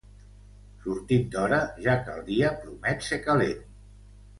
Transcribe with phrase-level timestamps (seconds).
[0.85, 3.67] Sortim d'hora ja que el dia promet ser calent.